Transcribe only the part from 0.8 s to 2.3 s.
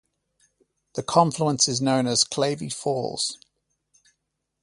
The confluence is known as